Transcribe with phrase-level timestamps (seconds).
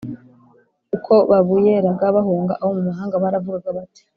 [0.95, 4.01] Uko babuyeraga bahunga, abo mu mahanga baravugaga bati